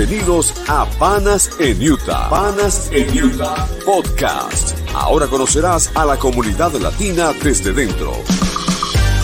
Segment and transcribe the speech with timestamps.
[0.00, 2.30] Bienvenidos a Panas en Utah.
[2.30, 4.74] Panas en Utah Podcast.
[4.94, 8.14] Ahora conocerás a la comunidad latina desde dentro.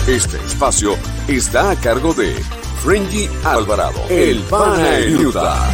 [0.07, 0.95] Este espacio
[1.27, 2.31] está a cargo de
[2.83, 5.67] Frenji Alvarado, el Pana en Utah.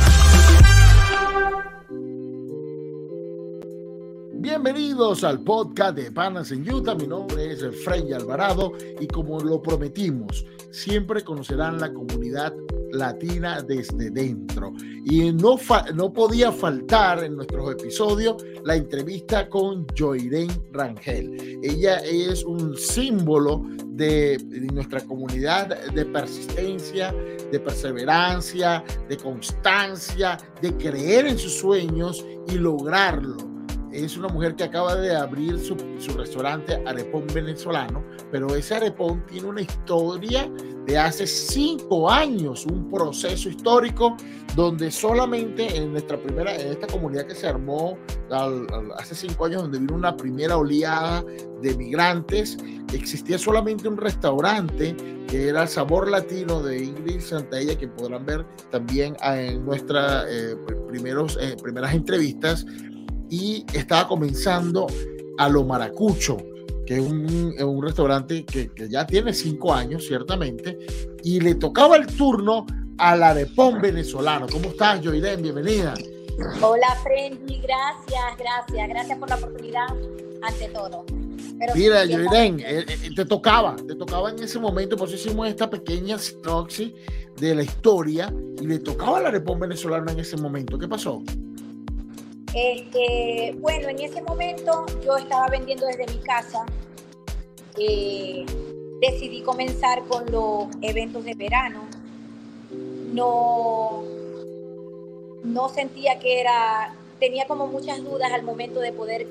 [4.63, 6.95] Bienvenidos al podcast de Panas en Utah.
[6.95, 12.53] Mi nombre es Frenji Alvarado y como lo prometimos, siempre conocerán la comunidad
[12.94, 14.72] latina desde dentro.
[15.03, 15.58] Y no,
[15.94, 21.59] no podía faltar en nuestros episodios la entrevista con Joirén Rangel.
[21.61, 24.38] Ella es un símbolo de
[24.72, 27.14] nuestra comunidad de persistencia,
[27.52, 33.53] de perseverancia, de constancia, de creer en sus sueños y lograrlo
[33.94, 35.75] es una mujer que acaba de abrir su,
[36.17, 40.49] restaurante Arepón venezolano, pero ese Arepón tiene una historia
[40.86, 44.17] de hace cinco años, un proceso histórico
[44.55, 47.97] donde solamente en nuestra primera, en esta comunidad que se armó
[48.97, 51.23] hace cinco años, donde vino una primera oleada
[51.61, 52.58] de migrantes,
[52.94, 54.95] existía solamente un restaurante
[55.27, 60.52] que era el Sabor Latino de Ingrid Santella, que podrán ver también en nuestras eh,
[60.52, 62.66] eh, primeras entrevistas
[63.34, 64.86] y estaba comenzando
[65.39, 66.38] a lo maracucho,
[66.86, 70.78] que es un, un restaurante que, que, ya tiene cinco años, ciertamente,
[71.23, 72.67] y le tocaba el turno
[73.00, 74.45] al arepón venezolano.
[74.52, 75.42] ¿Cómo estás, Joirén?
[75.42, 75.95] Bienvenida.
[76.61, 79.88] Hola, Frendy, gracias, gracias, gracias por la oportunidad,
[80.44, 81.04] ante todo.
[81.58, 85.48] Pero Mira, Joirén, eh, eh, te tocaba, te tocaba en ese momento, por eso hicimos
[85.48, 86.94] esta pequeña sinopsis
[87.39, 90.78] de la historia, y le tocaba al arepón venezolano en ese momento.
[90.78, 91.23] ¿Qué pasó?
[92.54, 96.66] Este, bueno, en ese momento yo estaba vendiendo desde mi casa.
[97.77, 98.45] Eh,
[99.02, 101.82] decidí comenzar con los eventos de verano.
[103.11, 104.04] No,
[105.44, 109.27] no sentía que era, tenía como muchas dudas al momento de poder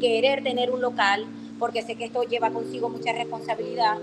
[0.00, 1.26] querer tener un local,
[1.58, 3.98] porque sé que esto lleva consigo mucha responsabilidad,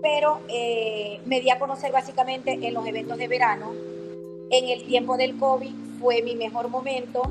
[0.00, 3.72] pero eh, me di a conocer básicamente en los eventos de verano.
[4.50, 7.22] En el tiempo del COVID fue mi mejor momento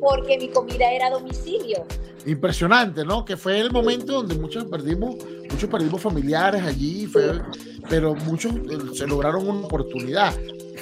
[0.00, 1.84] porque mi comida era a domicilio.
[2.26, 3.24] Impresionante, ¿no?
[3.24, 5.16] Que fue el momento donde muchos perdimos,
[5.50, 7.40] muchos perdimos familiares allí, fue,
[7.88, 10.34] pero muchos eh, se lograron una oportunidad.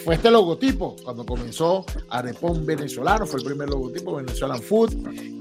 [0.04, 4.92] Fue este logotipo, cuando comenzó Arepón Venezolano, fue el primer logotipo, Venezuelan Food,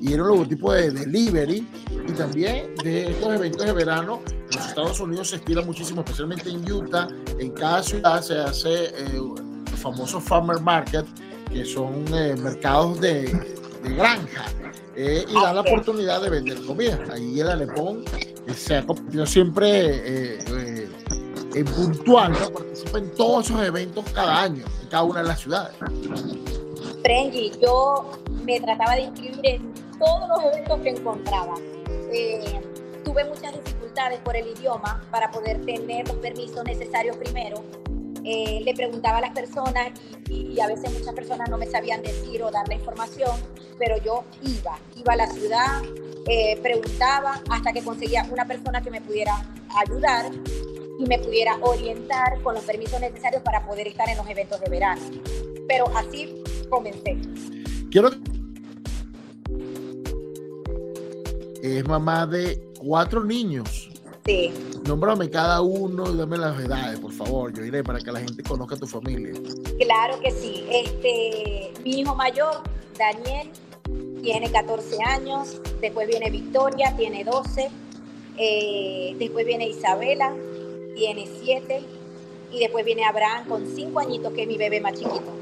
[0.01, 1.67] y era un logotipo de delivery
[2.07, 4.21] y también de estos eventos de verano.
[4.27, 7.09] En los Estados Unidos se estira muchísimo, especialmente en Utah.
[7.39, 9.19] En cada ciudad se hace eh,
[9.67, 11.05] el famoso Farmer Market,
[11.51, 13.25] que son eh, mercados de,
[13.83, 14.45] de granja
[14.95, 16.99] eh, y da la oportunidad de vender comida.
[17.11, 18.03] Ahí el Alepón
[18.47, 20.89] eh, se ha convertido siempre eh,
[21.53, 22.49] en puntual, ¿no?
[22.51, 25.75] participa en todos esos eventos cada año, en cada una de las ciudades.
[27.01, 28.11] Frenji, yo
[28.45, 31.55] me trataba de inscribir en todos los eventos que encontraba.
[33.03, 37.63] tuve muchas dificultades por el idioma para poder tener los permisos necesarios primero
[38.23, 39.91] eh, le preguntaba a las personas
[40.29, 43.31] y, a veces muchas personas no me sabían decir o dar la información,
[43.77, 45.81] pero yo iba, iba a la ciudad,
[46.27, 49.33] eh, preguntaba hasta que conseguía una persona que me pudiera
[49.75, 50.31] ayudar
[50.99, 54.69] y me pudiera orientar con los permisos necesarios para poder estar en los eventos de
[54.69, 55.01] verano.
[55.67, 57.17] Pero así comencé.
[57.89, 58.09] Quiero
[61.63, 63.89] es mamá de cuatro niños.
[64.25, 64.53] Sí.
[64.87, 68.41] Nómbrame cada uno y dame las edades, por favor, yo iré para que la gente
[68.43, 69.33] conozca a tu familia.
[69.79, 70.65] Claro que sí.
[70.71, 72.63] Este, mi hijo mayor,
[72.97, 73.49] Daniel,
[74.21, 75.61] tiene 14 años.
[75.81, 77.69] Después viene Victoria, tiene 12.
[78.37, 80.33] Eh, después viene Isabela,
[80.95, 81.81] tiene 7.
[82.51, 85.33] Y después viene Abraham con 5 añitos, que es mi bebé más chiquito.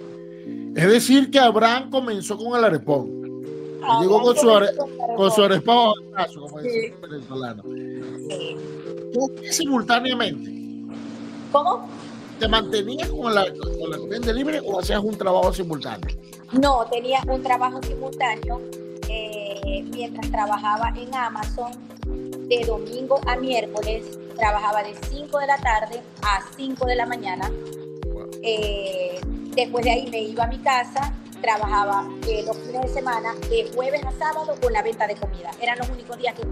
[0.75, 3.20] Es decir, que Abraham comenzó con el arepón.
[3.83, 4.67] Ah, llegó con su, are,
[5.15, 5.93] con su arepón
[6.35, 6.67] como sí.
[6.67, 7.63] dice el venezolano.
[7.63, 8.57] Sí.
[9.51, 10.51] simultáneamente?
[11.51, 11.87] ¿Cómo?
[12.39, 16.15] ¿Te mantenías con la, con la comida libre o hacías un trabajo simultáneo?
[16.53, 18.61] No, tenía un trabajo simultáneo
[19.07, 21.71] eh, mientras trabajaba en Amazon
[22.47, 24.17] de domingo a miércoles.
[24.35, 27.51] Trabajaba de 5 de la tarde a 5 de la mañana.
[28.11, 28.29] Wow.
[28.41, 29.19] Eh,
[29.55, 33.71] después de ahí me iba a mi casa trabajaba eh, los fines de semana, de
[33.73, 35.51] jueves a sábado, con la venta de comida.
[35.61, 36.45] Eran los únicos días que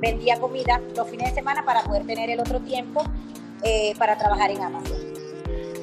[0.00, 3.04] vendía comida los fines de semana para poder tener el otro tiempo
[3.62, 5.14] eh, para trabajar en Amazon.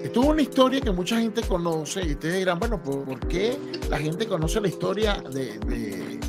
[0.03, 3.57] Esto es una historia que mucha gente conoce y ustedes dirán, bueno, ¿por qué
[3.89, 6.19] la gente conoce la historia de, de,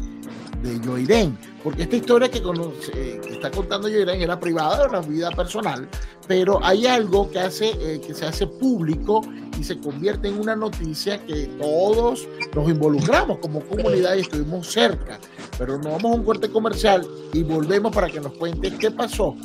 [0.62, 1.36] de Yoirén?
[1.62, 5.88] Porque esta historia que, que está contando Yoirén era privada, era una vida personal,
[6.26, 9.22] pero hay algo que, hace, eh, que se hace público
[9.58, 15.18] y se convierte en una noticia que todos nos involucramos como comunidad y estuvimos cerca.
[15.58, 19.36] Pero nos vamos a un corte comercial y volvemos para que nos cuentes qué pasó,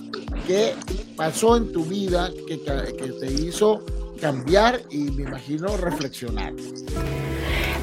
[0.45, 0.73] qué
[1.15, 3.83] pasó en tu vida que te hizo
[4.19, 6.53] cambiar y me imagino reflexionar.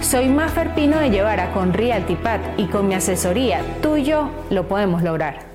[0.00, 4.68] Soy Mafer Pino de Llevara con Realtipat y con mi asesoría, tú y yo lo
[4.68, 5.48] podemos lograr.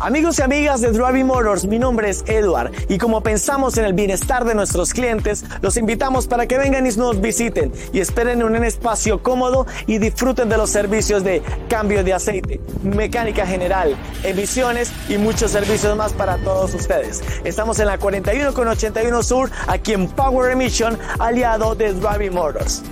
[0.00, 3.92] Amigos y amigas de Driving Motors, mi nombre es Edward y como pensamos en el
[3.92, 8.46] bienestar de nuestros clientes, los invitamos para que vengan y nos visiten y esperen en
[8.46, 14.92] un espacio cómodo y disfruten de los servicios de cambio de aceite, mecánica general, emisiones
[15.08, 17.22] y muchos servicios más para todos ustedes.
[17.44, 22.82] Estamos en la 41 con 81 Sur, aquí en Power Emission, aliado de Driving Motors.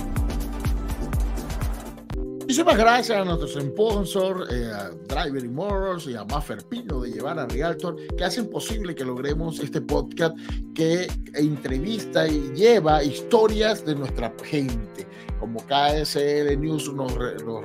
[2.50, 7.38] Muchísimas gracias a nuestros sponsors, eh, a Driver Motors y a Maffer Pino de llevar
[7.38, 10.36] a Realtor, que hacen posible que logremos este podcast
[10.80, 15.06] que entrevista y lleva historias de nuestra gente.
[15.38, 17.14] Como KSL News nos,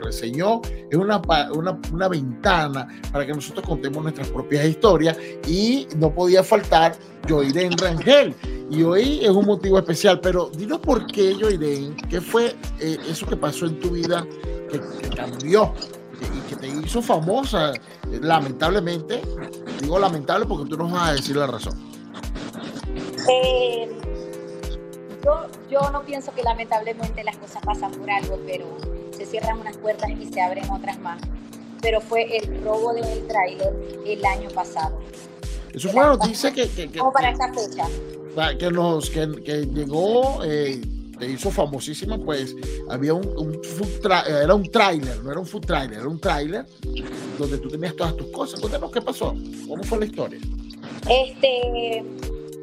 [0.03, 1.21] reseñó, es una,
[1.53, 5.17] una, una ventana para que nosotros contemos nuestras propias historias
[5.47, 6.97] y no podía faltar
[7.29, 8.35] Joirén Rangel.
[8.69, 13.25] Y hoy es un motivo especial, pero dinos por qué, Joirén, qué fue eh, eso
[13.27, 14.27] que pasó en tu vida
[14.69, 15.73] que, cambió
[16.21, 17.71] y que te hizo famosa,
[18.21, 19.21] lamentablemente.
[19.81, 21.95] Digo lamentable porque tú nos vas a decir la razón.
[23.30, 23.89] Eh,
[25.24, 28.65] yo, yo no pienso que lamentablemente las cosas pasan por algo, pero
[29.15, 31.21] se cierran unas puertas y se abren otras más.
[31.81, 33.74] Pero fue el robo del tráiler
[34.06, 35.00] el año pasado.
[35.74, 37.88] Eso fue una noticia que, que, que, para esa fecha.
[38.59, 39.25] Que, nos, que,
[39.74, 40.81] llegó eh,
[41.18, 42.56] te hizo famosísima, pues
[42.89, 43.62] había un, un
[44.27, 46.65] era un tráiler, no era un food trailer, era un tráiler
[47.38, 48.59] donde tú tenías todas tus cosas.
[48.59, 49.36] Cuéntanos qué pasó,
[49.68, 50.39] cómo fue la historia.
[51.09, 52.03] Este,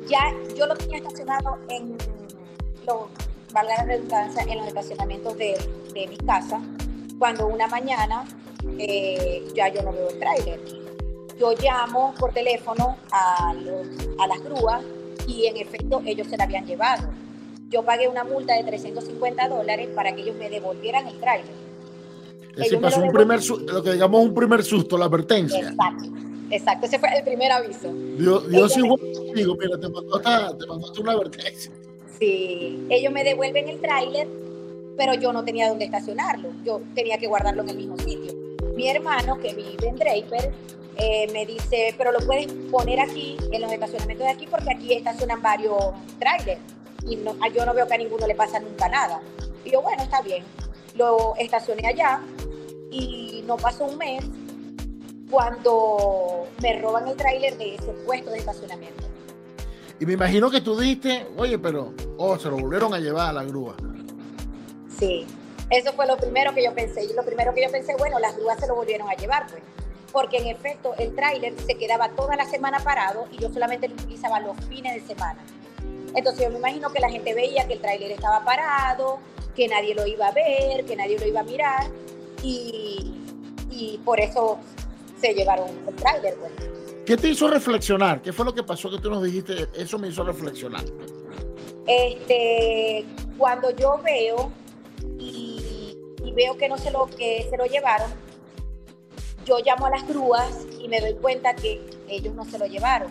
[0.08, 1.96] ya yo lo tenía estacionado en,
[2.87, 3.08] lo,
[3.52, 5.56] valga la redundancia, en los estacionamientos de,
[5.94, 6.60] de mi casa,
[7.19, 8.25] cuando una mañana
[8.78, 10.60] eh, ya yo no veo el tráiler.
[11.38, 13.87] Yo llamo por teléfono a, los,
[14.19, 14.82] a las grúas
[15.26, 17.08] y en efecto ellos se la habían llevado
[17.72, 21.55] yo pagué una multa de 350 dólares para que ellos me devolvieran el tráiler.
[22.55, 25.70] Ese pasó un primer, lo que digamos un primer susto, la advertencia.
[25.70, 26.05] Exacto,
[26.52, 27.93] exacto, ese fue el primer aviso.
[27.93, 29.00] Dios, Dios igual
[29.34, 31.72] mira, te mandó, te mandó una advertencia.
[32.19, 34.28] Sí, ellos me devuelven el tráiler,
[34.96, 38.32] pero yo no tenía dónde estacionarlo, yo tenía que guardarlo en el mismo sitio.
[38.76, 40.52] Mi hermano, que vive en Draper,
[40.96, 44.93] eh, me dice, pero lo puedes poner aquí, en los estacionamientos de aquí, porque aquí
[44.93, 45.76] estacionan varios
[46.19, 46.60] trailers
[47.06, 49.20] y no, yo no veo que a ninguno le pasa nunca nada.
[49.64, 50.44] Y yo, bueno, está bien.
[50.94, 52.20] Lo estacioné allá
[52.91, 54.24] y no pasó un mes
[55.32, 59.03] cuando me roban el tráiler de ese puesto de estacionamiento.
[59.98, 63.32] Y me imagino que tú dijiste, oye, pero, oh, se lo volvieron a llevar a
[63.32, 63.74] la grúa.
[64.98, 65.27] Sí,
[65.70, 67.05] eso fue lo primero que yo pensé.
[67.05, 69.62] Y lo primero que yo pensé, bueno, las grúas se lo volvieron a llevar, pues.
[70.12, 73.94] Porque en efecto, el tráiler se quedaba toda la semana parado y yo solamente lo
[73.94, 75.41] utilizaba los fines de semana.
[76.15, 79.19] Entonces yo me imagino que la gente veía que el tráiler estaba parado,
[79.56, 81.86] que nadie lo iba a ver, que nadie lo iba a mirar
[82.43, 84.58] y, por eso
[85.22, 86.34] se llevaron el tráiler.
[86.34, 86.52] Pues.
[87.06, 88.20] ¿Qué te hizo reflexionar?
[88.20, 89.69] ¿Qué fue lo que pasó que tú nos dijiste?
[89.74, 90.84] Eso me hizo reflexionar.
[91.86, 93.05] Este,
[93.38, 94.52] cuando yo veo
[95.19, 98.10] y, y veo que no se lo que se lo llevaron,
[99.46, 103.10] yo llamo a las grúas y me doy cuenta que ellos no se lo llevaron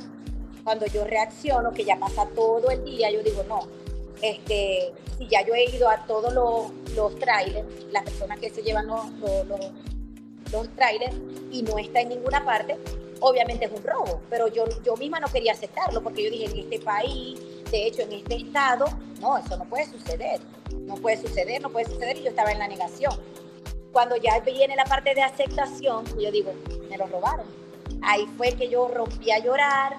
[0.63, 3.67] cuando yo reacciono, que ya pasa todo el día, yo digo, no,
[4.21, 8.61] este, si ya yo he ido a todos los, los trailers, las personas que se
[8.61, 9.59] llevan los, los, los,
[10.75, 11.15] trailers
[11.51, 12.77] y no está en ninguna parte,
[13.21, 16.57] obviamente es un robo, pero yo, yo misma no quería aceptarlo porque yo dije, en
[16.59, 17.39] este país,
[17.71, 18.85] de hecho, en este estado,
[19.21, 20.41] no, eso no puede suceder,
[20.81, 23.13] no puede suceder, no puede suceder y yo estaba en la negación.
[23.91, 26.53] Cuando ya viene la parte de aceptación, yo digo,
[26.89, 27.45] me lo robaron.
[28.01, 29.97] Ahí fue que yo rompí a llorar,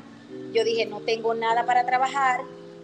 [0.53, 2.41] yo dije, no tengo nada para trabajar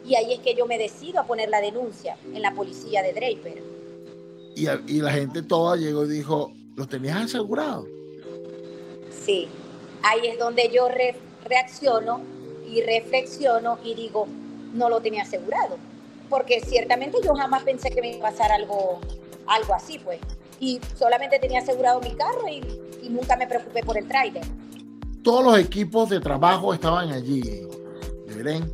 [0.07, 3.13] y ahí es que yo me decido a poner la denuncia en la policía de
[3.13, 3.63] Draper.
[4.55, 7.87] Y la gente toda llegó y dijo, ¿lo tenías asegurado?
[9.11, 9.49] Sí,
[10.05, 10.89] ahí es donde yo
[11.45, 12.21] reacciono
[12.71, 14.29] y reflexiono y digo,
[14.73, 15.77] no lo tenía asegurado,
[16.31, 19.01] porque ciertamente yo jamás pensé que me iba a pasar algo,
[19.49, 20.21] algo así, pues.
[20.61, 22.61] Y solamente tenía asegurado mi carro y,
[23.09, 24.45] nunca me preocupé por el trailer.
[25.23, 27.67] Todos los equipos de trabajo estaban allí,
[28.37, 28.71] ¿Ven?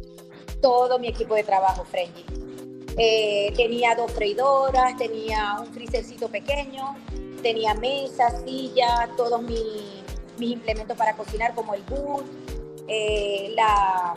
[0.60, 2.24] Todo mi equipo de trabajo, Frenji.
[2.98, 6.96] Eh, tenía dos freidoras, tenía un freezercito pequeño,
[7.44, 9.60] tenía mesas, sillas, todos mis,
[10.38, 12.24] mis implementos para cocinar como el boot,
[12.88, 14.14] eh, la,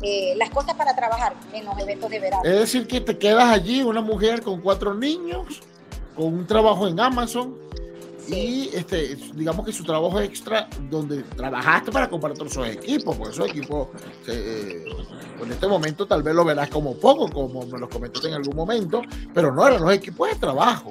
[0.00, 2.42] eh, las cosas para trabajar en los eventos de verano.
[2.44, 5.60] Es decir, que te quedas allí, una mujer con cuatro niños,
[6.16, 7.54] con un trabajo en Amazon.
[8.26, 13.32] Y este, digamos que su trabajo extra, donde trabajaste para comprar todos esos equipos, porque
[13.32, 13.88] esos equipos
[14.26, 14.84] eh,
[15.42, 18.54] en este momento tal vez lo verás como poco, como me lo comentaste en algún
[18.54, 19.00] momento,
[19.32, 20.90] pero no eran los equipos de trabajo.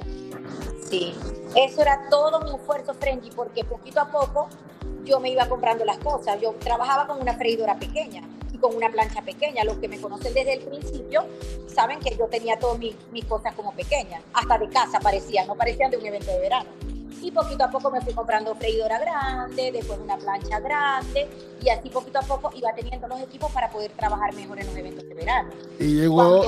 [0.88, 1.14] Sí,
[1.54, 4.48] eso era todo mi esfuerzo, Frenji, porque poquito a poco
[5.04, 6.40] yo me iba comprando las cosas.
[6.40, 9.64] Yo trabajaba con una freidora pequeña y con una plancha pequeña.
[9.64, 11.26] Los que me conocen desde el principio
[11.66, 14.22] saben que yo tenía todas mis, mis cosas como pequeñas.
[14.32, 16.70] Hasta de casa parecían, no parecían de un evento de verano.
[17.20, 21.28] Y poquito a poco me fui comprando freidora grande, después una plancha grande,
[21.60, 24.76] y así poquito a poco iba teniendo los equipos para poder trabajar mejor en los
[24.76, 25.50] eventos de verano.
[25.80, 26.44] Y llegó,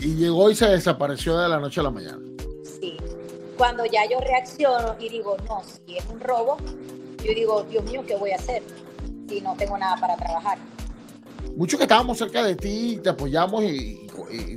[0.00, 2.35] y, llegó y se desapareció de la noche a la mañana.
[3.56, 3.58] Sí.
[3.58, 6.58] Cuando ya yo reacciono y digo, no, si es un robo,
[7.24, 8.62] yo digo, Dios mío, ¿qué voy a hacer
[9.28, 10.58] si no tengo nada para trabajar?
[11.56, 14.06] Muchos que estábamos cerca de ti, te apoyamos y,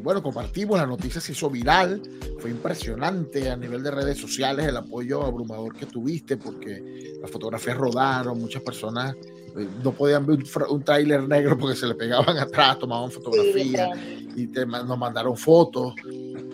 [0.01, 2.01] bueno, compartimos la noticia, se hizo viral,
[2.39, 7.77] fue impresionante a nivel de redes sociales el apoyo abrumador que tuviste porque las fotografías
[7.77, 10.39] rodaron, muchas personas eh, no podían ver
[10.69, 13.97] un, tráiler negro porque se le pegaban atrás, tomaban fotografías
[14.35, 15.93] y te, nos mandaron fotos,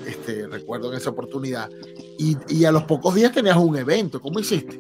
[0.05, 1.69] este, recuerdo en esa oportunidad.
[2.17, 4.79] Y, a los pocos días tenías un evento, ¿cómo hiciste?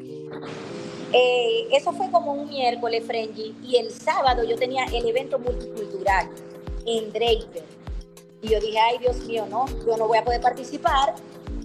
[1.11, 6.29] Eh, eso fue como un miércoles, Frenji, y el sábado yo tenía el evento multicultural
[6.85, 7.63] en Draper.
[8.41, 11.15] Y yo dije, ay Dios mío, no, yo no voy a poder participar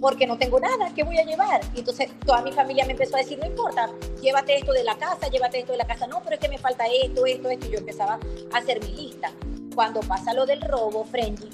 [0.01, 1.61] porque no tengo nada, ¿qué voy a llevar?
[1.75, 3.91] Y entonces toda mi familia me empezó a decir, no importa,
[4.23, 6.59] llévate esto de la casa, llévate esto de la casa, no, pero es que me
[6.59, 8.19] falta esto, esto, esto, y yo empezaba
[8.53, 9.31] a hacer mi lista.
[9.75, 11.51] Cuando pasa lo del robo, Frenji,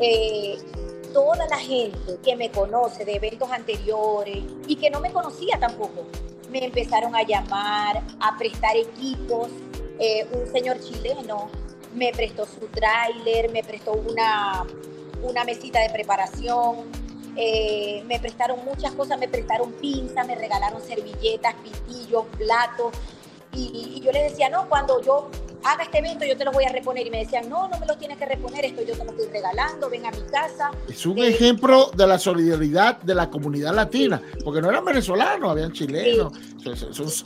[0.00, 0.58] eh,
[1.12, 6.06] toda la gente que me conoce de eventos anteriores y que no me conocía tampoco,
[6.50, 9.48] me empezaron a llamar, a prestar equipos.
[9.98, 11.48] Eh, un señor chileno
[11.94, 14.64] me prestó su tráiler, me prestó una,
[15.22, 16.90] una mesita de preparación,
[17.36, 22.92] eh, me prestaron muchas cosas, me prestaron pinzas, me regalaron servilletas, pitillos, platos.
[23.52, 25.30] Y, y, yo les decía, no, cuando yo
[25.64, 27.06] haga este evento yo te lo voy a reponer.
[27.06, 29.26] Y me decían, no, no me lo tienes que reponer, esto yo te lo estoy
[29.26, 30.70] regalando, ven a mi casa.
[30.88, 35.72] Es un ejemplo de la solidaridad de la comunidad latina, porque no eran venezolanos, habían
[35.72, 36.32] chilenos,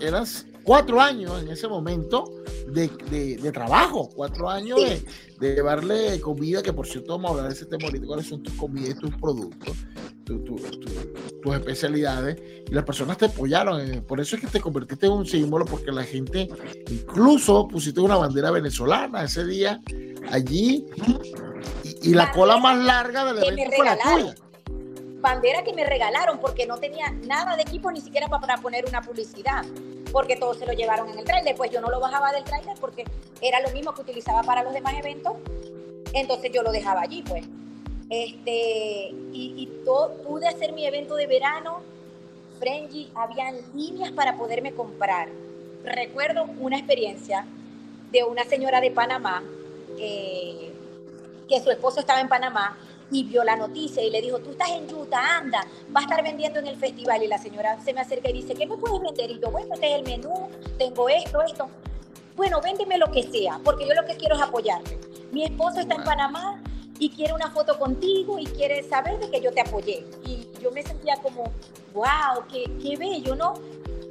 [0.01, 0.25] eran
[0.63, 2.25] cuatro años en ese momento
[2.69, 5.05] de, de, trabajo, cuatro años de,
[5.39, 8.43] de, llevarle comida, que por cierto vamos a hablar de ese tema ahorita, cuáles son
[8.43, 9.77] tus comidas y tus productos
[11.47, 12.37] tus especialidades
[12.69, 14.05] y las personas te apoyaron.
[14.07, 16.49] Por eso es que te convertiste en un símbolo, porque la gente,
[16.91, 19.81] incluso pusiste una bandera venezolana ese día
[20.31, 20.87] allí
[22.03, 24.35] y, la cola más larga del evento fue la tuya.
[25.21, 29.03] Bandera que me regalaron porque no tenía nada de equipo ni siquiera para poner una
[29.03, 29.65] publicidad,
[30.13, 31.55] porque todos se lo llevaron en el trailer.
[31.55, 33.05] Pues yo no lo bajaba del trailer porque
[33.41, 35.35] era lo mismo que utilizaba para los demás eventos,
[36.13, 37.45] entonces yo lo dejaba allí, pues.
[38.09, 39.69] Este, y,
[40.27, 41.81] pude hacer mi evento de verano.
[42.59, 45.29] Frenji, habían líneas para poderme comprar.
[45.85, 47.47] Recuerdo una experiencia
[48.11, 49.43] de una señora de Panamá
[49.99, 50.73] eh,
[51.49, 52.77] que su esposo estaba en Panamá
[53.11, 56.23] y vio la noticia y le dijo, tú estás en Utah, anda, va a estar
[56.23, 57.23] vendiendo en el festival.
[57.23, 59.31] Y la señora se me acerca y dice, ¿qué me puedes vender?
[59.31, 60.49] Y yo, bueno, este es el menú,
[60.79, 61.69] tengo esto, esto.
[62.37, 64.99] Bueno, véndeme lo que sea, porque yo lo que quiero es apoyarte.
[65.33, 66.61] Mi esposo está en Panamá,
[66.99, 70.05] y quiere una foto contigo y quiere saber de que yo te apoyé.
[70.25, 71.53] Y yo me sentía como,
[71.95, 73.55] wow, qué, qué bello, ¿no?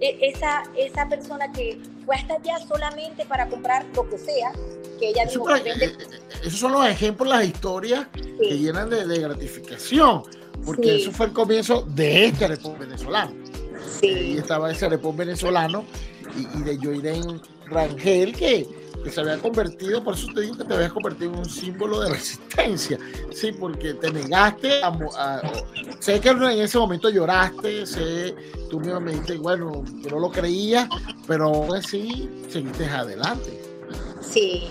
[0.02, 4.52] E, esa, esa persona que fue hasta allá solamente para comprar lo que sea,
[5.00, 5.72] que ella dijo vende...
[5.72, 6.08] Eh, eh,
[6.44, 10.24] esos son los ejemplos, las historias que llenan de, de, gratificación,
[10.66, 13.32] porque eso fue el comienzo de este repón venezolano.
[14.00, 14.08] Sí.
[14.08, 15.86] Y estaba ese repón venezolano
[16.36, 18.68] y, y de Joirén Rangel, que
[19.06, 22.00] que se había convertido, por eso te digo que te habías convertido en un símbolo
[22.00, 22.98] de resistencia,
[23.32, 25.42] sí, porque te negaste a,
[26.00, 28.36] sé que en ese momento lloraste, sé,
[28.68, 30.90] tú mismo me dijiste, bueno, yo no lo creía,
[31.28, 33.62] pero aún así seguiste adelante.
[34.22, 34.70] Sí,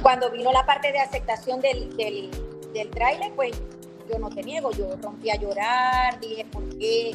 [0.00, 2.30] cuando vino la parte de aceptación del, del,
[2.72, 3.52] del tráiler, pues
[4.10, 7.14] yo no te niego, yo rompí a llorar, dije, ¿por qué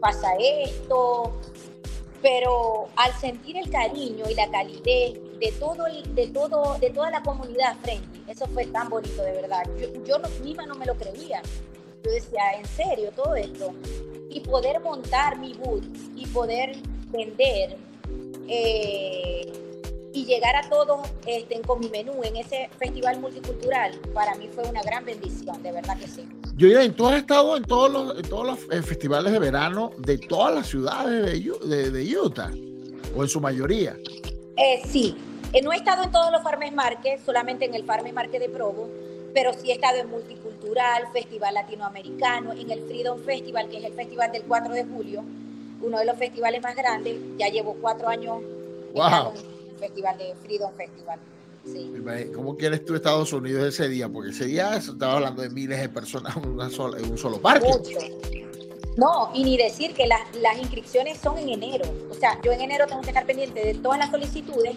[0.00, 1.34] pasa esto?
[2.22, 7.22] Pero al sentir el cariño y la calidez de todo, de todo, de toda la
[7.22, 9.62] comunidad friendly, eso fue tan bonito de verdad.
[9.78, 11.42] Yo, yo misma no me lo creía.
[12.04, 13.72] Yo decía, en serio, todo esto.
[14.30, 16.76] Y poder montar mi booth y poder
[17.10, 17.76] vender
[18.48, 19.52] eh,
[20.12, 24.64] y llegar a todos este, con mi menú en ese festival multicultural, para mí fue
[24.64, 26.26] una gran bendición, de verdad que sí.
[26.56, 30.54] Yo ¿tú has estado en todos los, todos los eh, festivales de verano de todas
[30.54, 32.50] las ciudades de, de, Utah?
[33.14, 33.94] ¿O en su mayoría?
[34.56, 35.14] Eh, sí.
[35.52, 38.48] Eh, no he estado en todos los Farmers Market, solamente en el Farmers Market de
[38.48, 38.88] Provo,
[39.34, 43.92] pero sí he estado en Multicultural, Festival Latinoamericano, en el Freedom Festival, que es el
[43.92, 45.24] festival del 4 de julio,
[45.82, 47.18] uno de los festivales más grandes.
[47.36, 48.40] Ya llevo cuatro años
[48.94, 49.34] wow.
[49.34, 51.20] en el festival de Freedom Festival.
[52.34, 54.08] ¿Cómo quieres tú Estados Unidos ese día?
[54.08, 57.40] Porque ese día estaba hablando de miles de personas en, una sola, en un solo
[57.40, 57.68] parque.
[58.96, 61.84] No, y ni decir que las, las inscripciones son en enero.
[62.10, 64.76] O sea, yo en enero tengo que estar pendiente de todas las solicitudes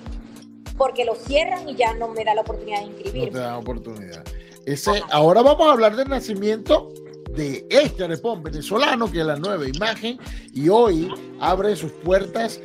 [0.78, 3.32] porque lo cierran y ya no me da la oportunidad de inscribirme.
[3.32, 4.24] No te da oportunidad.
[4.66, 6.92] Ese, ahora vamos a hablar del nacimiento
[7.36, 10.18] de este arepón venezolano, que es la nueva imagen,
[10.54, 12.60] y hoy abre sus puertas,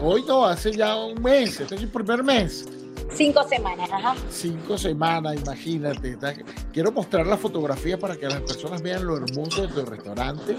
[0.00, 2.66] hoy no, hace ya un mes, este es el primer mes,
[3.12, 4.14] Cinco semanas, ajá.
[4.30, 6.16] Cinco semanas, imagínate.
[6.72, 10.56] Quiero mostrar la fotografía para que las personas vean lo hermoso de tu restaurante.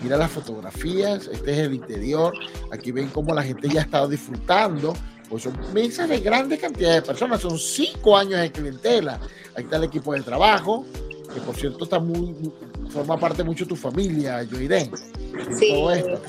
[0.00, 2.32] Mira las fotografías, este es el interior.
[2.70, 4.94] Aquí ven cómo la gente ya ha estado disfrutando.
[5.28, 9.20] Pues son mesas de grandes cantidades de personas, son cinco años de clientela.
[9.54, 10.86] Ahí está el equipo de trabajo,
[11.34, 12.34] que por cierto está muy,
[12.90, 14.90] forma parte mucho de tu familia, yo iré.
[15.58, 15.70] Sí.
[15.70, 16.20] Todo esto.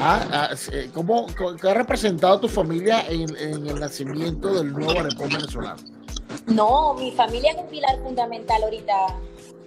[0.00, 0.50] Ah, ah
[0.94, 1.26] ¿cómo,
[1.62, 5.80] ha representado tu familia en, el nacimiento del nuevo arepón venezolano?
[6.46, 8.94] No, mi familia es un pilar fundamental ahorita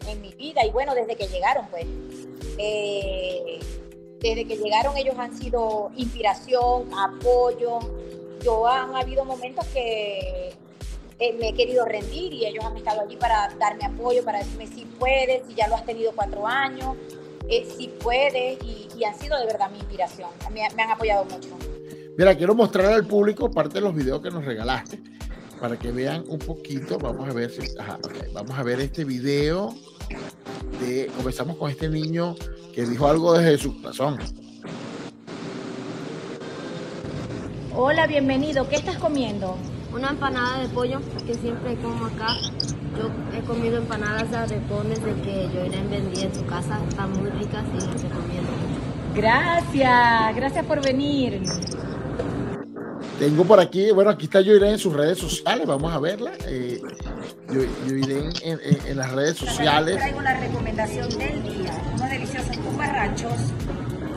[0.07, 1.85] en mi vida y bueno, desde que llegaron, pues.
[2.57, 3.59] Eh,
[4.19, 7.79] desde que llegaron ellos han sido inspiración, apoyo.
[8.43, 10.53] Yo han habido momentos que
[11.19, 14.67] eh, me he querido rendir y ellos han estado allí para darme apoyo, para decirme
[14.67, 16.97] si puedes, si ya lo has tenido cuatro años,
[17.49, 20.29] eh, si puedes y, han sido de verdad mi inspiración.
[20.53, 21.49] Me, me han apoyado mucho.
[22.17, 25.01] Mira, quiero mostrar al público parte de los videos que nos regalaste
[25.59, 26.97] para que vean un poquito.
[26.97, 27.75] Vamos a ver si,
[28.33, 29.73] vamos a ver este video
[30.79, 32.35] de comenzamos con este niño
[32.73, 34.17] que dijo algo desde su corazón.
[37.75, 38.69] Hola, bienvenido.
[38.69, 39.57] ¿Qué estás comiendo?
[39.95, 42.35] Una empanada de pollo que siempre como acá
[42.97, 46.81] yo he comido empanadas de pollo desde que yo era en vendía en su casa.
[46.89, 48.49] Están muy ricas y las recomiendo
[49.15, 51.41] Gracias, gracias por venir.
[53.19, 56.31] Tengo por aquí, bueno, aquí está Yoirén en sus redes sociales, vamos a verla.
[56.45, 56.81] Eh,
[57.53, 59.95] yo, en, en, las redes sociales.
[59.95, 63.33] Traigo la recomendación del día, unos deliciosos cucarrachos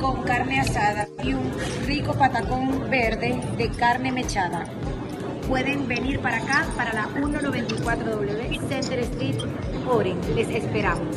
[0.01, 1.53] con carne asada y un
[1.87, 4.65] rico patacón verde de carne mechada
[5.49, 9.37] pueden venir para acá, para la 194W Center Street,
[9.89, 10.21] Oren.
[10.37, 11.17] Les esperamos.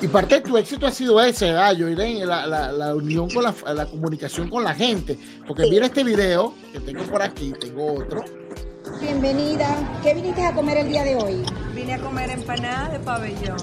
[0.00, 3.52] Y, parte de tu éxito ha sido ese, Gallo, Irene, la, la, unión con la,
[3.74, 5.18] la, comunicación con la gente.
[5.46, 8.24] Porque mira este video que tengo por aquí, tengo otro.
[9.00, 9.66] Bienvenida.
[10.04, 11.42] ¿Qué viniste a comer el día de hoy?
[11.74, 13.56] Vine a comer empanada de pabellón.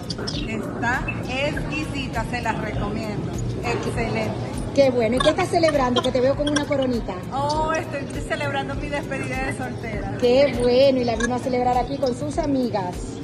[0.48, 3.32] Está exquisita, se las recomiendo.
[3.64, 4.59] Excelente.
[4.76, 5.18] Qué bueno.
[5.18, 6.02] ¿Y qué estás celebrando?
[6.02, 7.16] Que te veo con una coronita.
[7.34, 10.18] Oh, estoy celebrando mi despedida de soltera.
[10.20, 11.00] Qué bueno.
[11.00, 12.96] Y la vino a celebrar aquí con sus amigas.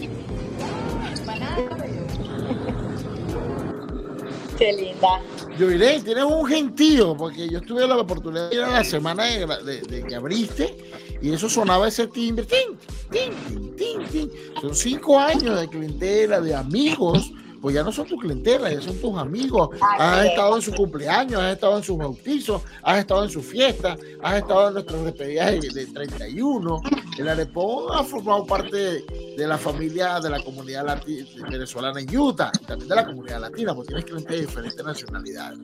[4.57, 5.21] Qué linda.
[5.57, 9.23] Yo iré, tienes un gentío, porque yo estuve la oportunidad de ir a la semana
[9.25, 10.75] de, que abriste
[11.21, 12.45] y eso sonaba ese timbre.
[12.45, 12.77] Tin,
[13.09, 13.31] tin,
[13.75, 14.31] tin, tin,
[14.61, 17.31] Son cinco años de clientela, de amigos
[17.65, 19.69] pues ya no son tu clientela, ya son tus amigos.
[19.97, 23.97] Has estado en su cumpleaños, has estado en sus bautizos, has estado en su fiesta,
[24.21, 26.81] has estado en nuestras despedidas de, 31.
[27.17, 29.03] El Arepón ha formado parte
[29.35, 31.03] de, la familia de la comunidad
[31.49, 35.59] venezolana en Utah y también de la comunidad latina, porque tienes clientes de diferentes nacionalidades.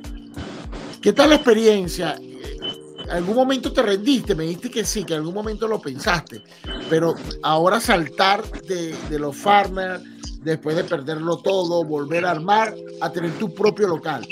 [1.04, 2.16] ¿Qué tal la experiencia?
[2.20, 4.34] ¿En algún momento te rendiste?
[4.34, 6.42] Me dijiste que sí, que en algún momento lo pensaste,
[6.90, 10.02] pero ahora saltar de, de los farmers
[10.42, 14.28] después de perderlo todo, volver a armar, a tener tu propio local?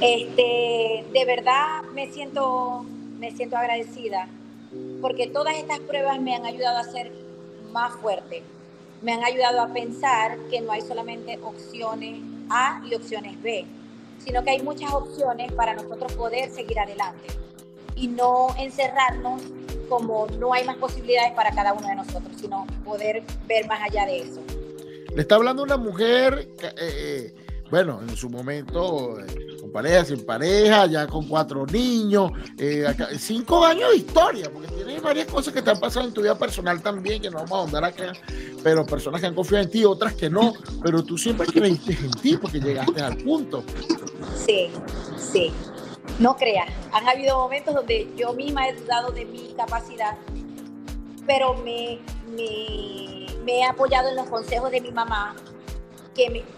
[0.00, 2.84] Este, de verdad me siento,
[3.18, 4.28] me siento agradecida
[5.00, 7.12] porque todas estas pruebas me han ayudado a ser
[7.72, 8.42] más fuerte.
[9.02, 13.64] Me han ayudado a pensar que no hay solamente opciones A y opciones B,
[14.24, 17.28] sino que hay muchas opciones para nosotros poder seguir adelante
[17.94, 19.42] y no encerrarnos
[19.88, 24.06] como no hay más posibilidades para cada uno de nosotros, sino poder ver más allá
[24.06, 24.40] de eso.
[25.14, 27.34] Le está hablando una mujer eh, eh,
[27.70, 32.86] bueno, en su momento, eh, con pareja, sin pareja, ya con cuatro niños, eh,
[33.18, 36.38] cinco años de historia, porque tienes varias cosas que te han pasado en tu vida
[36.38, 38.12] personal también, que no vamos a ahondar acá,
[38.62, 42.10] pero personas que han confiado en ti, otras que no, pero tú siempre creíste en
[42.12, 43.64] ti porque llegaste al punto.
[44.46, 44.70] Sí,
[45.16, 45.52] sí.
[46.18, 50.16] No creas, han habido momentos donde yo misma he dudado de mi capacidad,
[51.26, 52.00] pero me,
[53.46, 55.36] he apoyado en los consejos de mi mamá,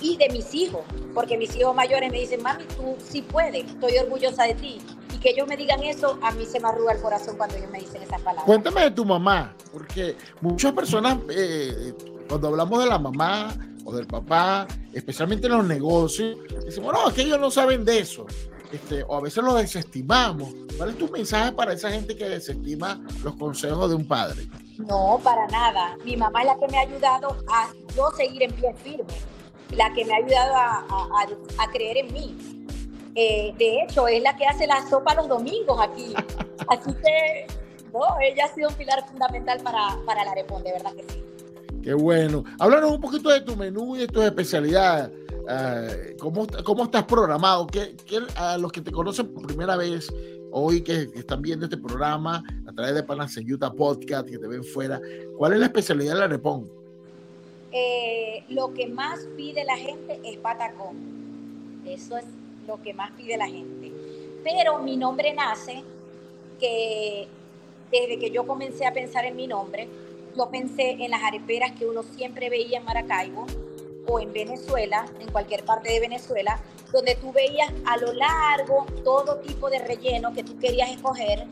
[0.01, 0.83] y de mis hijos,
[1.15, 4.79] porque mis hijos mayores me dicen, mami, tú sí puedes, estoy orgullosa de ti.
[5.13, 7.71] Y que ellos me digan eso, a mí se me arruga el corazón cuando ellos
[7.71, 8.45] me dicen esas palabras.
[8.45, 11.93] Cuéntame de tu mamá, porque muchas personas, eh,
[12.29, 13.53] cuando hablamos de la mamá
[13.85, 17.99] o del papá, especialmente en los negocios, decimos, no, es que ellos no saben de
[17.99, 18.27] eso.
[18.73, 20.55] Este, o a veces los desestimamos.
[20.77, 24.47] ¿Cuál es tu mensaje para esa gente que desestima los consejos de un padre?
[24.79, 25.97] No, para nada.
[26.05, 29.15] Mi mamá es la que me ha ayudado a yo seguir en pie firme
[29.77, 32.37] la que me ha ayudado a, creer en mí.
[33.15, 36.15] Eh, de hecho, es la que hace la sopa los domingos aquí.
[36.69, 37.47] Así que,
[37.93, 41.25] no, ella ha sido un pilar fundamental para, para la Arepón, de verdad que sí.
[41.83, 42.45] Qué bueno.
[42.59, 45.11] Háblanos un poquito de tu menú y de tus especialidades.
[45.51, 47.67] Eh, ¿cómo, ¿cómo, estás programado?
[47.67, 47.97] ¿Qué,
[48.37, 50.13] a los que te conocen por primera vez,
[50.53, 54.47] hoy que, están viendo este programa a través de Panas en Utah Podcast, que te
[54.47, 55.01] ven fuera,
[55.39, 56.71] ¿cuál es la especialidad de la Arepón?
[57.73, 61.83] Eh, lo que más pide la gente es patacón.
[61.87, 62.25] Eso es
[62.67, 63.91] lo que más pide la gente.
[64.45, 65.83] Pero mi nombre nace
[66.61, 67.27] que
[67.91, 69.89] desde que yo comencé a pensar en mi nombre,
[70.37, 73.47] yo pensé en las areperas que uno siempre veía en Maracaibo
[74.09, 76.59] o en Venezuela, en cualquier parte de Venezuela,
[76.93, 81.47] donde tú veías a lo largo todo tipo de relleno que tú querías escoger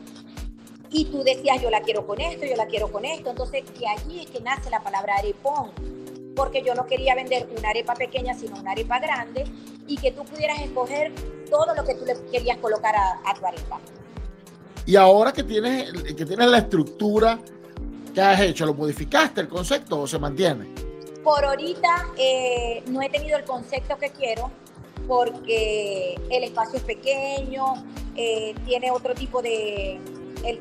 [0.89, 3.29] y tú decías, yo la quiero con esto, yo la quiero con esto.
[3.29, 5.71] Entonces, que allí es que nace la palabra arepón
[6.35, 9.43] porque yo no quería vender una arepa pequeña, sino una arepa grande
[9.87, 11.11] y que tú pudieras escoger
[11.49, 13.79] todo lo que tú le querías colocar a, tu arepa.
[14.85, 17.39] Y ahora que tienes, que tienes la estructura
[18.13, 20.76] que has hecho, ¿lo modificaste el concepto o se mantiene?
[21.27, 24.49] Por ahorita eh, no he tenido el concepto que quiero
[25.09, 27.65] porque el espacio es pequeño,
[28.15, 29.99] eh, tiene otro tipo de,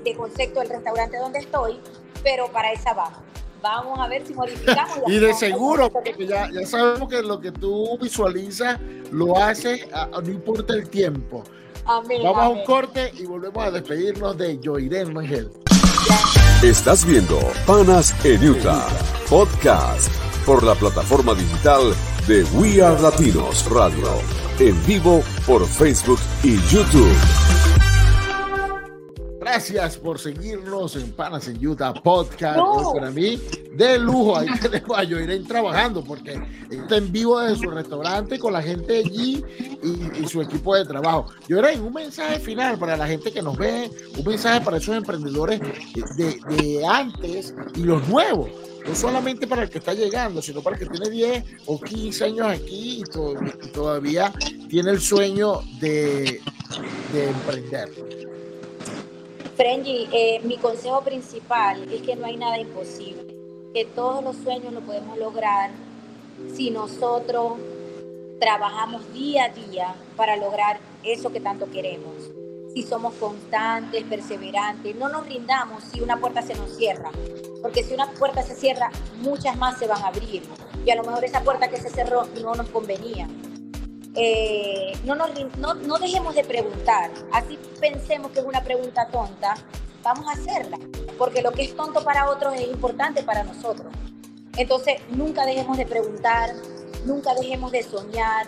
[0.02, 1.78] de concepto el restaurante donde estoy,
[2.24, 3.22] pero para esa baja.
[3.62, 5.02] Vamos a ver si modificamos.
[5.06, 8.80] y de seguro, porque ya, ya, sabemos que lo que tú visualizas
[9.12, 9.86] lo haces,
[10.20, 11.44] no importa el tiempo.
[11.84, 15.48] Vamos a un corte y volvemos a despedirnos de Joirén Mangel.
[16.60, 18.88] Estás viendo Panas en Utah,
[19.30, 21.92] podcast por la plataforma digital
[22.28, 24.06] de We Are Latinos Radio,
[24.60, 27.16] en vivo por Facebook y YouTube.
[29.40, 32.60] Gracias por seguirnos en Panas en Utah Podcast.
[32.94, 33.40] para mí
[33.72, 34.36] de lujo.
[34.36, 38.98] Ahí tenemos a Joirén trabajando porque está en vivo desde su restaurante con la gente
[38.98, 39.44] allí
[39.82, 41.26] y, su equipo de trabajo.
[41.48, 45.60] Joirén, un mensaje final para la gente que nos ve, un mensaje para esos emprendedores
[46.16, 48.48] de, antes y los nuevos
[48.86, 52.24] no solamente para el que está llegando, sino para el que tiene 10 o 15
[52.24, 54.32] años aquí y, todavía
[54.68, 56.40] tiene el sueño de,
[57.12, 57.90] de emprender.
[59.56, 63.34] Frenji, eh, mi consejo principal es que no hay nada imposible,
[63.72, 65.70] que todos los sueños lo podemos lograr
[66.54, 67.54] si nosotros
[68.38, 72.12] trabajamos día a día para lograr eso que tanto queremos.
[72.76, 77.10] Si somos constantes, perseverantes, no nos rindamos si una puerta se nos cierra,
[77.62, 78.90] porque si una puerta se cierra,
[79.22, 80.42] muchas más se van a abrir
[80.84, 83.28] y a lo mejor esa puerta que se cerró no nos convenía.
[84.14, 87.10] Eh, no, nos, no, no dejemos de preguntar.
[87.32, 89.54] Así pensemos que es una pregunta tonta,
[90.02, 90.76] vamos a hacerla,
[91.16, 93.90] porque lo que es tonto para otros es importante para nosotros.
[94.58, 96.52] Entonces, nunca dejemos de preguntar,
[97.06, 98.46] nunca dejemos de soñar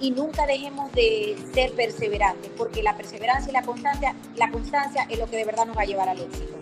[0.00, 5.18] y nunca dejemos de ser perseverantes, porque la perseverancia y la constancia, la constancia es
[5.18, 6.54] lo que de verdad nos va a llevar al éxito.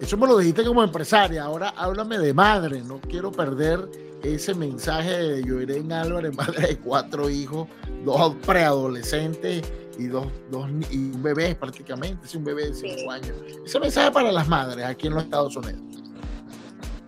[0.00, 3.88] Eso me lo dijiste como empresaria, ahora háblame de madre, no quiero perder
[4.22, 7.66] ese mensaje de Joirén Álvarez, madre de cuatro hijos,
[8.04, 9.62] dos preadolescentes
[9.98, 13.36] y dos, dos y un bebé prácticamente, es un bebé de cinco años.
[13.64, 15.80] Ese mensaje para las madres aquí en los Estados Unidos.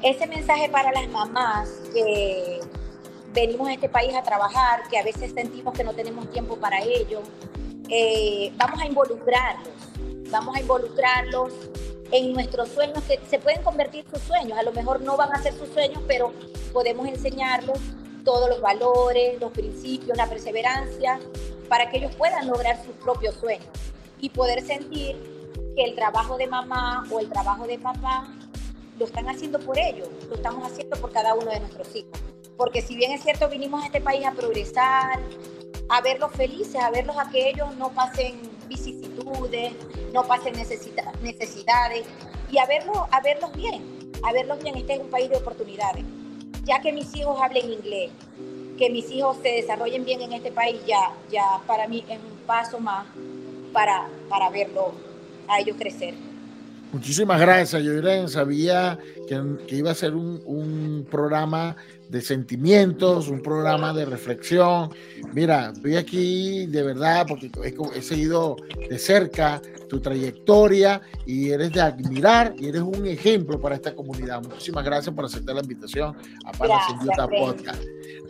[0.02, 2.60] Ese mensaje para las mamás que
[3.32, 6.82] venimos a este país a trabajar, que a veces sentimos que no tenemos tiempo para
[6.82, 7.22] ello,
[7.88, 9.72] eh, vamos a involucrarlos,
[10.30, 11.52] vamos a involucrarlos
[12.10, 14.58] en nuestros sueños que se pueden convertir sus sueños.
[14.58, 16.32] A lo mejor no van a ser sus sueños, pero
[16.72, 17.78] podemos enseñarles
[18.24, 21.18] todos los valores, los principios, la perseverancia,
[21.68, 23.68] para que ellos puedan lograr sus propios sueños
[24.20, 25.16] y poder sentir
[25.76, 28.28] que el trabajo de mamá o el trabajo de papá
[28.98, 32.18] lo están haciendo por ellos, lo estamos haciendo por cada uno de nuestros hijos.
[32.56, 35.20] Porque si bien es cierto, vinimos a este país a progresar,
[35.88, 39.72] a verlos felices, a verlos a que ellos no pasen vicisitudes,
[40.12, 42.06] no pasen necesidades
[42.50, 44.76] y a verlos, a verlos bien, a verlos bien.
[44.76, 46.04] Este es un país de oportunidades.
[46.64, 48.10] Ya que mis hijos hablen inglés,
[48.76, 52.38] que mis hijos se desarrollen bien en este país, ya, ya para mí es un
[52.46, 53.06] paso más
[53.72, 54.92] para, para verlo
[55.46, 56.27] a ellos crecer.
[56.92, 58.28] Muchísimas gracias, Yoiren.
[58.28, 58.98] Sabía
[59.28, 61.76] que, que, iba a ser un, un, programa
[62.08, 64.90] de sentimientos, un programa de reflexión.
[65.34, 68.56] Mira, estoy aquí de verdad porque he, he, seguido
[68.88, 74.42] de cerca tu trayectoria y eres de admirar y eres un ejemplo para esta comunidad.
[74.42, 77.82] Muchísimas gracias por aceptar la invitación a Utah Podcast.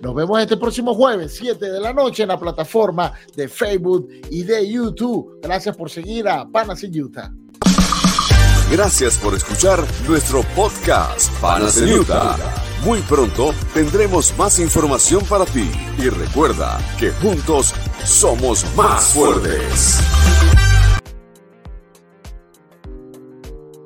[0.02, 4.42] Nos vemos este próximo jueves, 7 de la noche, en la plataforma de Facebook y
[4.42, 5.38] de YouTube.
[5.42, 7.32] Gracias por seguir a Utah.
[8.70, 11.30] Gracias por escuchar nuestro podcast
[11.80, 12.36] Utah.
[12.84, 20.00] Muy pronto tendremos más información para ti y recuerda que juntos somos más fuertes.